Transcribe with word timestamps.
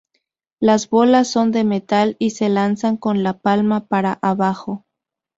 Las 0.59 0.89
bolas 0.89 1.27
son 1.27 1.51
de 1.51 1.63
metal 1.63 2.15
y 2.17 2.31
se 2.31 2.49
lanzan 2.49 2.97
con 2.97 3.21
la 3.21 3.37
palma 3.37 3.85
para 3.85 4.13
abajo. 4.23 4.83